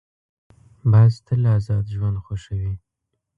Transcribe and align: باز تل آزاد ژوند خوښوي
باز 0.91 1.13
تل 1.25 1.43
آزاد 1.57 1.85
ژوند 1.93 2.17
خوښوي 2.25 2.73